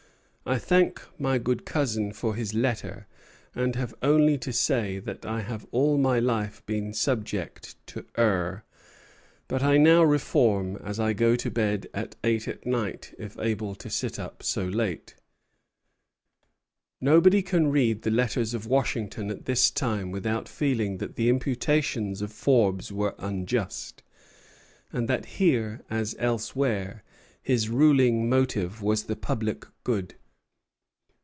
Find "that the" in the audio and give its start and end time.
20.97-21.29